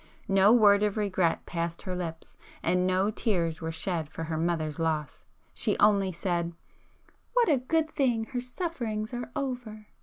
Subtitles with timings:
[0.27, 4.79] No word of regret passed her lips, and no tears were shed for her mother's
[4.79, 5.23] loss.
[5.53, 6.53] She only said,
[7.33, 9.85] "What a good thing her sufferings are over!"